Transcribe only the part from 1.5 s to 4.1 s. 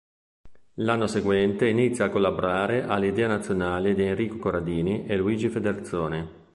inizia a collaborare a "L'Idea Nazionale" di